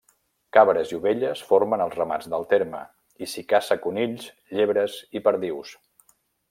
[0.55, 2.81] Cabres i ovelles formen els ramats del terme,
[3.25, 5.81] i s'hi caça conills, llebres i perdius.